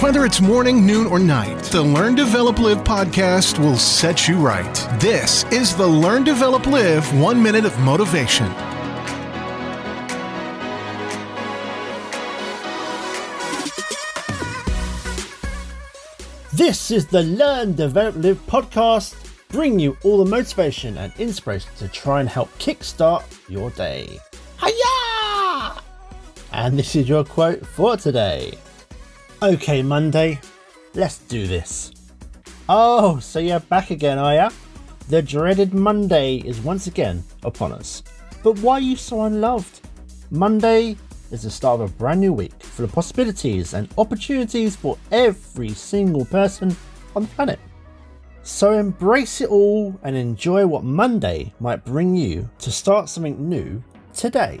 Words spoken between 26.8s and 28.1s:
is your quote for